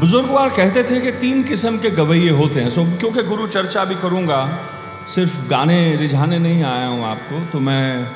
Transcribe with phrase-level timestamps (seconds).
[0.00, 3.94] बुजुर्गवार कहते थे कि तीन किस्म के गवैये होते हैं। सो क्योंकि गुरु चर्चा भी
[3.94, 4.40] करूँगा
[5.06, 8.06] सिर्फ़ गाने रिझाने नहीं आया हूँ आपको तो मैं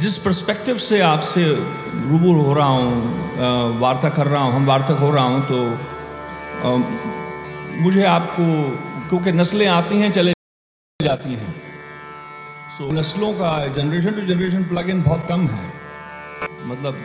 [0.00, 5.10] जिस पर्सपेक्टिव से आपसे रूबरू हो रहा हूँ वार्ता कर रहा हूँ हम वार्ता हो
[5.10, 5.64] रहा हूँ तो
[6.64, 6.76] आ,
[7.82, 8.44] मुझे आपको
[9.08, 10.32] क्योंकि नस्लें आती हैं चले
[11.02, 11.54] जाती हैं।
[12.72, 15.72] सो so, नस्लों का generation to generation plug in बहुत कम है।
[16.64, 16.98] मतलब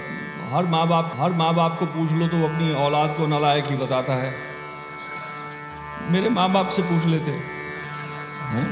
[0.54, 3.66] हर माँ बाप हर माँ बाप को पूछ लो तो वो अपनी औलाद को नलायक
[3.66, 4.34] ही बताता है।
[6.12, 7.32] मेरे माँ बाप से पूछ लेते।
[8.52, 8.68] हैं?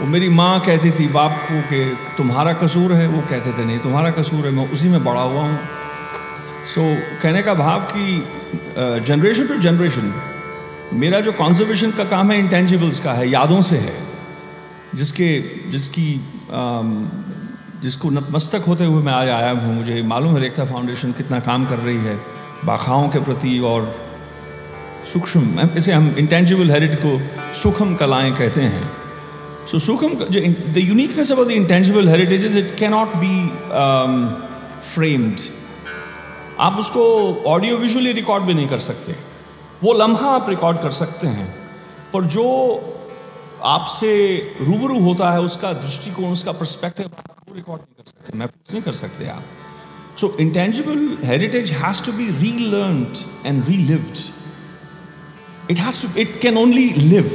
[0.00, 1.84] वो मेरी माँ कहती थी बाप को कि
[2.16, 5.42] तुम्हारा कसूर है वो कहते थे नहीं तुम्हारा कसूर है मैं उसी में बड़ा हुआ
[5.42, 5.58] हूँ।
[6.66, 8.04] सो so, कहने का भाव कि
[9.06, 10.12] जनरेशन टू जनरेशन
[10.92, 14.09] मेरा जो कॉन्जर्वेशन का काम है इंटेंजिबल्स का है यादों से है।
[14.94, 15.28] जिसके,
[15.70, 16.20] जिसकी
[17.82, 21.64] जिसको नतमस्तक होते हुए मैं आज आया हूँ, मुझे मालूम है रेखता फाउंडेशन कितना काम
[21.66, 22.16] कर रही है,
[22.64, 23.94] बाखाओं के प्रति और
[25.12, 27.20] सूक्ष्म इसे हम इंटेंजिबल हेरिट को
[27.54, 28.90] सूक्ष्म कलाएँ कहते हैं।
[29.70, 30.40] सो सूक्ष्म जो
[30.74, 33.34] the uniqueness of the intangible heritage is it cannot be
[34.84, 35.40] framed
[36.60, 37.02] आप उसको
[37.46, 39.14] ऑडियो विजुअली रिकॉर्ड भी नहीं कर सकते।
[39.82, 41.48] वो लम्हा आप रिकॉर्ड कर सकते हैं।
[42.12, 42.46] पर जो
[43.64, 44.10] आपसे
[44.60, 47.10] रूबरू होता है उसका दृष्टिकोण, उसका परस्पेक्टिव
[47.54, 49.42] रिकॉर्ड नहीं कर सकते महफूज नहीं कर सकते आप।
[50.20, 52.26] So intangible heritage has to be
[52.70, 53.06] relearn
[53.46, 54.18] and relived
[55.70, 57.30] it has to it can only live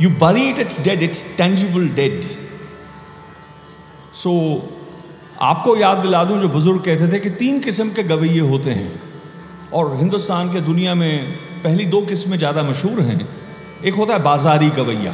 [0.00, 2.24] you bury it it's dead it's tangible dead
[4.22, 4.32] so
[5.42, 9.00] आपको याद दिला दूँ, जो बुज़ुर्ग कहते थे कि तीन किस्म के गवैये होते हैं।
[9.72, 11.32] और हिंदुस्तान के दुनिया में
[11.64, 13.26] पहली दो किस्में ज़्यादा मशहूर हैं।
[13.84, 15.12] एक होता है बाजारी गवैया,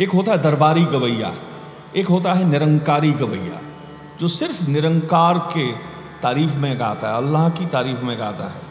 [0.00, 1.32] एक होता है दरबारी गवैया,
[1.96, 3.60] एक होता है निरंकारी गवैया,
[4.20, 5.66] जो सिर्फ़ निरंकार के
[6.22, 8.68] तारीफ़ में गाता है, अल्लाह की तारीफ़ में गाता है।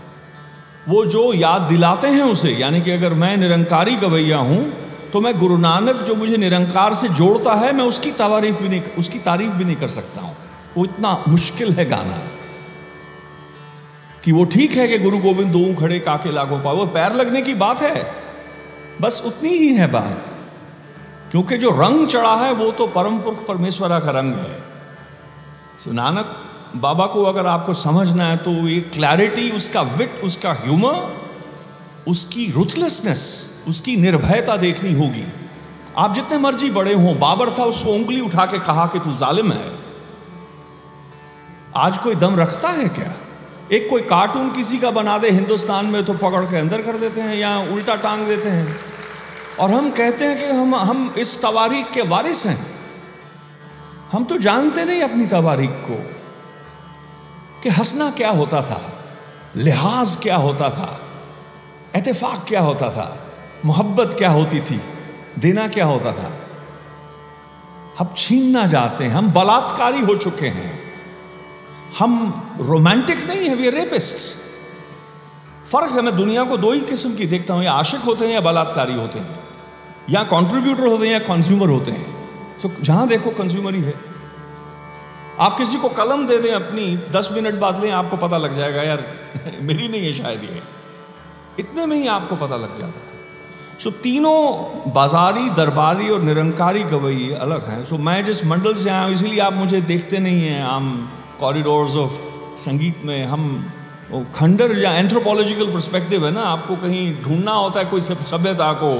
[0.87, 4.61] वो जो याद दिलाते हैं उसे, यानी कि अगर मैं निरंकारी गवैया हूँ
[5.13, 8.81] तो मैं गुरु नानक जो मुझे निरंकार से जोड़ता है, मैं उसकी तारीफ़ भी नहीं,
[8.97, 10.35] उसकी तारीफ़ भी नहीं कर सकता हूँ।
[10.77, 12.17] वो इतना मुश्किल है गाना।
[14.23, 17.41] कि वो ठीक है कि गुरु गोविंद दो खड़े काके लागो पा वो पैर लगने
[17.41, 18.15] की बात है।
[19.01, 20.25] बस उतनी ही है बात।
[21.31, 24.59] क्योंकि जो रंग चढ़ा है, वो तो परम पुरख परमेश्वरा का रंग है।
[25.83, 26.35] सो नानक,
[26.75, 31.19] बाबा को अगर आपको समझना है तो ये क्लैरिटी उसका विट उसका ह्यूमर
[32.07, 33.21] उसकी रुथलेसनेस
[33.67, 35.25] उसकी निर्भयता देखनी होगी।
[35.97, 39.51] आप जितने मर्ज़ी बड़े हों, बाबर था, उसको उंगली उठा के कहा कि तू जालिम
[39.51, 39.71] है।
[41.75, 43.13] आज कोई दम रखता है क्या?
[43.71, 47.21] एक कोई कार्टून किसी का बना दे हिंदुस्तान में तो पकड़ के अंदर कर देते
[47.21, 48.75] हैं या उल्टा टांग देते हैं।
[49.59, 52.57] और हम कहते हैं कि हम हम इस तवारीख के वारिस हैं।
[54.11, 55.95] हम तो जानते नहीं अपनी तवारीख को
[57.63, 58.81] कि हंसना क्या होता था,
[59.55, 60.99] लिहाज क्या होता था
[61.95, 63.07] एतफाक क्या होता था,
[63.65, 64.81] मोहब्बत क्या होती थी,
[65.39, 66.31] देना क्या होता था।
[67.99, 70.78] हम छीनना जाते हैं, हम बलात्कारी हो चुके हैं।
[71.97, 74.49] हम रोमांटिक नहीं है वी रेपिस्ट
[75.71, 78.33] फ़र्क है, मैं दुनिया को दो ही किस्म की देखता हूँ, या आशिक होते हैं
[78.33, 79.39] या बलात्कारी होते हैं,
[80.09, 82.29] या कंट्रीब्यूटर होते हैं या कंज्यूमर होते हैं।
[82.61, 83.93] तो जहाँ देखो कंज्यूमर ही है।
[85.39, 88.83] आप किसी को कलम दे दें अपनी, दस मिनट बाद लें, आपको पता लग जाएगा,
[88.83, 89.03] यार,
[89.61, 90.63] मेरी नहीं है शायद ये।
[91.59, 93.09] इतने में ही आपको पता लग जाता है।
[93.79, 94.55] सो तीनों
[94.93, 99.39] बाजारी, दरबारी और निरंकारी गवैये अलग हैं। सो मैं जिस मंडल से आया हूँ, इसीलिए
[99.39, 102.11] आप मुझे देखते नहीं हैं, आम कॉरिडोर्स ऑफ़
[102.59, 103.43] संगीत में हम
[104.35, 108.91] खंडर या एंथ्रोपोलॉजिकल परस्पेक्टिव है ना आपको कहीं ढूंढना होता है कोई सभ्यता को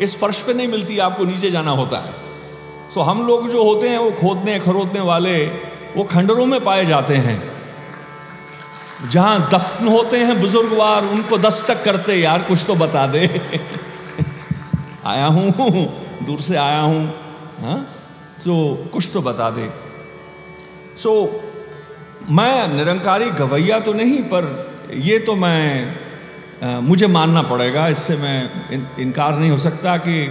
[0.00, 2.12] इस फर्श पे नहीं मिलती आपको नीचे जाना होता है।
[2.94, 5.34] सो हम लोग जो होते हैं वो खोदने खरोदने वाले
[5.96, 7.36] वो खंडरों में पाए जाते हैं।
[9.10, 13.26] जहाँ दफन होते हैं बुजुर्गवार उनको दस्तक करते यार कुछ तो बता दे।
[15.04, 15.46] आया हूँ
[16.26, 17.04] दूर से आया हूँ
[17.60, 17.78] हाँ?
[18.44, 19.70] तो कुछ तो बता दे।
[20.98, 21.51] सो so,
[22.30, 24.44] मैं निरंकारी गवैया तो नहीं पर
[24.94, 30.26] ये तो मैं मुझे मानना पड़ेगा इससे मैं इन, इनकार नहीं हो सकता कि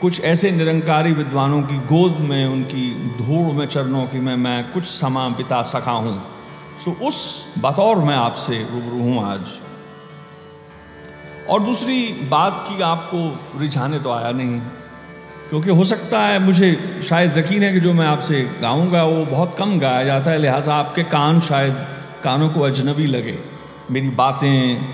[0.00, 4.84] कुछ ऐसे निरंकारी विद्वानों की गोद में उनकी धूड़ में चरणों की मैं मैं कुछ
[4.84, 6.16] समा बिता सका हूँ।
[6.84, 9.40] सो उस बतौर मैं आपसे रूबरू हूँ आज।
[11.48, 14.60] और दूसरी बात की आपको रिझाने तो आया नहीं।
[15.50, 19.56] क्योंकि हो सकता है मुझे शायद यकीन है कि जो मैं आपसे गाऊँगा, वो बहुत
[19.58, 21.74] कम गाया जाता है, लिहाजा आपके कान शायद
[22.24, 23.38] कानों को अजनबी लगे।
[23.90, 24.86] मेरी बातें,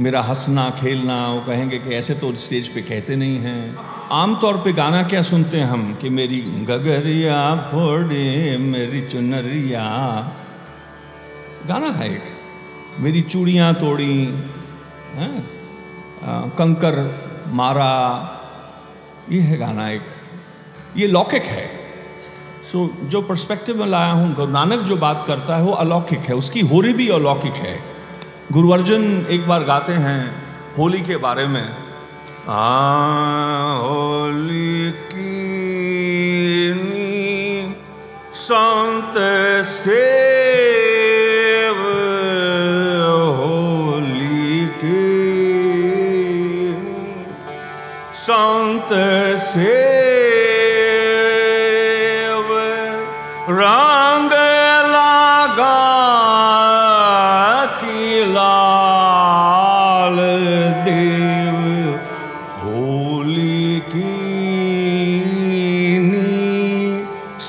[0.00, 3.76] मेरा हंसना, खेलना, वो कहेंगे कि ऐसे तो स्टेज पे कहते नहीं हैं।
[4.12, 5.94] आमतौर पे गाना क्या सुनते हैं हम?
[5.94, 9.86] कि मेरी गगरिया फोड़े, मेरी चुनरिया।
[11.68, 12.22] गाना है एक।
[12.98, 14.18] मेरी चूड़ियाँ तोड़ी,
[15.14, 15.50] हैं?
[16.48, 18.31] कंकर मारा
[19.30, 20.02] ये है गाना एक
[20.96, 21.66] ये लौकिक है।
[22.72, 26.18] सो so, जो पर्सपेक्टिव में लाया हूँ गुरु नानक जो बात करता है वो अलौकिक
[26.18, 27.80] है। उसकी होली भी अलौकिक है।
[28.52, 30.34] गुरु अर्जुन एक बार गाते हैं
[30.78, 31.76] होली के बारे में।
[32.48, 37.76] आ होली की नी
[38.34, 39.14] संत
[39.64, 40.21] से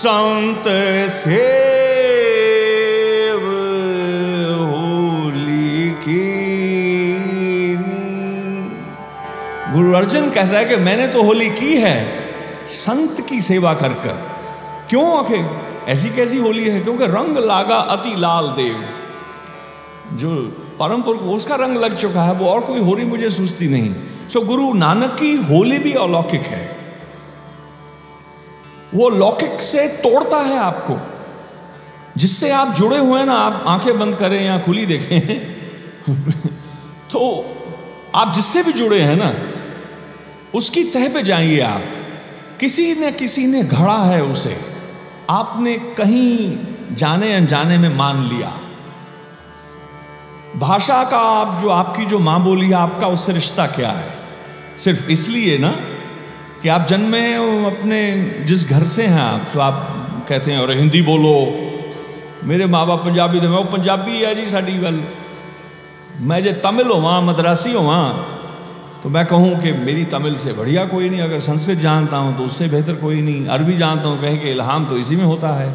[0.06, 0.64] संत
[1.12, 1.64] से
[9.74, 12.08] गुरु अर्जुन कहता है कि मैंने तो होली की है,
[12.68, 14.30] संत की सेवा कर कर।
[14.90, 15.46] क्यों आखे?
[15.92, 16.80] ऐसी कैसी होली है?
[16.80, 18.86] क्योंकि रंग लागा अति लाल देव।
[20.14, 20.36] जो
[20.80, 23.96] परम पुरुष उसका रंग लग चुका है, वो और कोई होली मुझे सूझती नहीं।
[24.34, 26.83] सो गुरु नानक की होली भी अलौकिक है।
[28.94, 31.00] वो लौकिक से तोड़ता है आपको।
[32.18, 35.54] जिससे आप जुड़े हुए हैं ना, आप आँखें बंद करें या खुली देखें
[37.12, 37.46] तो
[38.16, 39.34] आप जिससे भी जुड़े हैं ना,
[40.56, 41.84] उसकी तह पे जाइए आप।
[42.60, 44.62] किसी ने किसी ने घड़ा है उसे।
[45.30, 46.58] आपने कहीं
[46.92, 48.54] जाने अनजाने में मान लिया।
[50.56, 54.14] भाषा का आप जो, आपकी जो माँ बोली है, आपका उससे रिश्ता क्या है?
[54.78, 55.76] सिर्फ़ इसलिए ना
[56.64, 57.22] कि आप जन्मे
[57.68, 58.00] अपने
[58.48, 61.32] जिस घर से हैं आप तो आप कहते हैं और हिंदी बोलो।
[62.44, 65.02] मेरे माँ बाप पंजाबी थे, मैं पंजाबी है जी साड़ी गल।
[66.22, 67.98] मैं जे तमिल हो होवा, मद्रासी हो होवा
[69.04, 72.44] तो मैं कहूँ कि मेरी तमिल से बढ़िया कोई नहीं, अगर संस्कृत जानता हूँ तो
[72.44, 75.68] उससे बेहतर कोई नहीं, अरबी जानता हूँ, कहें कि इल्हाम तो इसी में होता है।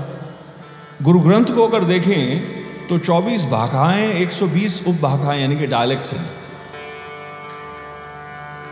[1.02, 6.24] गुरु ग्रंथ को अगर देखें तो 24 भाषाएँ 120 उप भाषाएँ यानी कि डायलेक्ट्स हैं।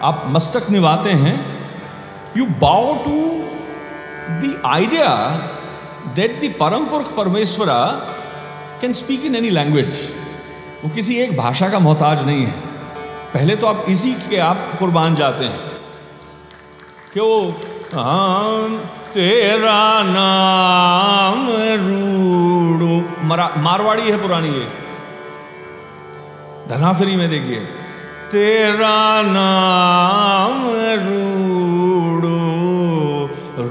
[0.03, 1.56] आप मस्तक निभाते हैं
[2.45, 3.19] bow to
[4.31, 5.09] the idea
[6.15, 7.79] that the परम पुरख परमेश्वरा
[8.81, 10.09] can speak in any language
[10.85, 12.55] वो किसी एक भाषा का मोहताज नहीं है।
[13.35, 15.61] पहले तो आप इसी के आप कुर्बान जाते हैं।
[17.13, 17.51] क्यों?
[17.95, 18.69] हाँ
[19.15, 21.47] तेरा नाम
[21.87, 22.97] रूड़ो।
[23.63, 24.67] मारवाड़ी है पुरानी ये।
[26.69, 27.61] धनासरी में देखिए।
[28.33, 30.65] तेरा नाम
[31.05, 31.66] रूड़ो।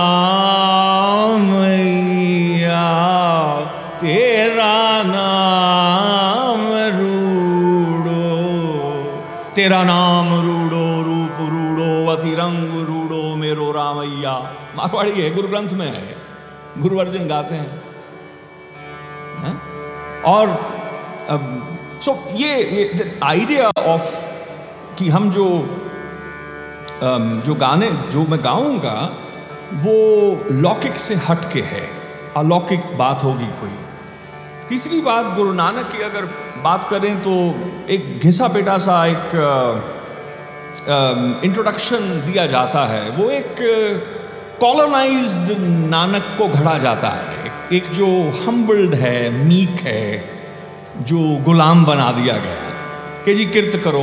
[9.54, 14.34] तेरा नाम रूडो रूप रूडो अतिरंग रूडो मेरो रामैया।
[14.75, 16.16] मारवाड़ी है गुरु ग्रंथ में है।
[16.78, 17.93] गुरु अर्जुन गाते हैं।
[20.25, 20.45] और
[22.02, 24.11] सो ये, ये आइडिया ऑफ़
[24.97, 25.47] कि हम जो
[27.45, 28.97] जो गाने जो मैं गाऊँगा
[29.75, 29.95] वो
[30.52, 31.87] लौकिक से हट के है
[32.37, 33.75] अलौकिक बात होगी कोई।
[34.69, 36.25] तीसरी बात गुरु नानक की अगर
[36.63, 37.33] बात करें तो
[37.90, 39.35] एक घिसा बेटा सा एक
[41.45, 43.61] इंट्रोडक्शन दिया जाता है। वो एक
[44.64, 45.58] कॉलोनाइज्ड
[45.90, 48.06] नानक को घड़ा जाता है। एक जो
[48.46, 50.30] हम्बल्ड है मीक है,
[50.98, 52.56] जो गुलाम बना दिया गया
[53.26, 54.02] कि जी, किरत करो।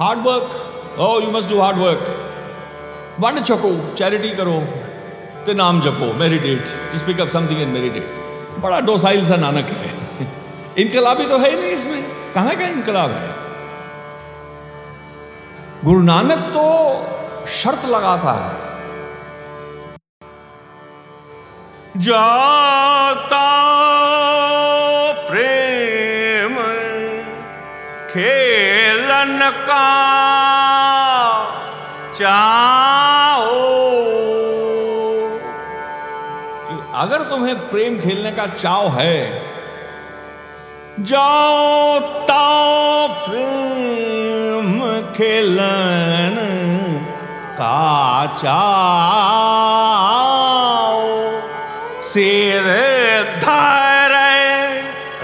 [0.00, 0.50] Hard work
[0.98, 2.32] oh you must do hard work
[3.20, 4.64] one छको चैरिटी करो।
[5.46, 8.10] तो नाम जपो मेडिटेट जिस pick up something in meditate
[8.58, 9.94] बड़ा डोसाइल सा नानक है।
[10.78, 13.30] इनकलाबी तो है ही नहीं इसमें। कहाँ का इनकलाब है?
[15.84, 16.66] गुरु नानक तो
[17.48, 18.69] शर्त लगाता है।
[21.96, 23.46] जाता
[25.30, 26.54] प्रेम
[28.10, 29.88] खेलन का
[32.14, 33.58] चाओ।
[36.94, 39.42] अगर तुम्हें प्रेम खेलने का चाव है
[41.00, 44.78] जाओ ताओ प्रेम
[45.16, 46.36] खेलन
[47.58, 47.90] का
[48.30, 49.89] काचाओ
[52.10, 52.62] सिर
[53.38, 54.18] धैर्य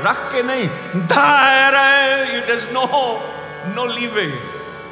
[0.03, 0.67] रख के नहीं
[1.07, 2.85] धैर्य it is no
[3.75, 4.27] no leeway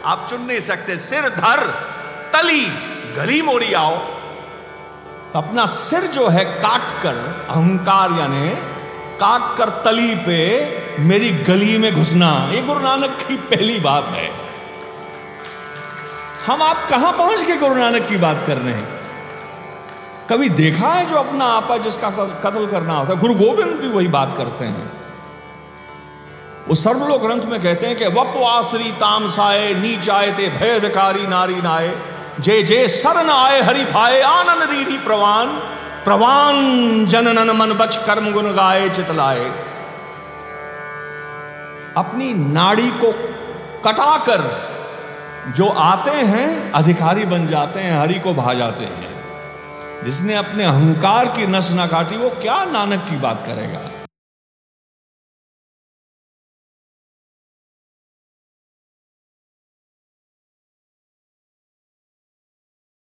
[0.04, 1.60] आप चुन नहीं सकते। सिर धर,
[2.32, 2.64] तली,
[3.16, 3.96] गली मोड़ी आओ।
[5.32, 7.16] तो अपना सिर जो है काट कर,
[7.50, 8.48] अहंकार यानी
[9.20, 10.40] काट कर तली पे
[11.00, 14.28] मेरी गली में घुसना, ये गुरु नानक की पहली बात है।
[16.46, 18.93] हम आप कहाँ पहुँच के गुरु नानक की बात कर रहे हैं
[20.30, 22.10] कभी देखा है जो अपना आपा जिसका
[22.44, 23.20] कत्ल करना होता है?
[23.20, 24.92] गुरु गोविंद भी वही बात करते हैं।
[26.68, 31.94] वो सर्वलोक ग्रंथ में कहते हैं कि वपवासरी तामसाए, नीचाए ते भेदकारी नारी नाए।
[32.40, 35.46] जे जे सरन आए, हरि भाए आनन रीढ़ी प्रवान।
[36.04, 39.44] प्रवान जननन मन बच कर्म गुण गाए चितलाए
[41.96, 43.12] अपनी नाड़ी को
[43.84, 44.42] कटाकर
[45.56, 49.13] जो आते हैं, अधिकारी बन जाते हैं, हरि को भा जाते हैं।
[50.02, 53.90] जिसने अपने अहंकार की नस ना काटी वो क्या नानक की बात करेगा?